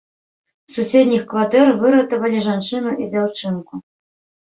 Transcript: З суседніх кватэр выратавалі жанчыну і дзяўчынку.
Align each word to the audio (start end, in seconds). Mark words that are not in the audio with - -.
З 0.69 0.77
суседніх 0.77 1.27
кватэр 1.35 1.67
выратавалі 1.85 2.43
жанчыну 2.49 2.99
і 3.01 3.11
дзяўчынку. 3.15 3.73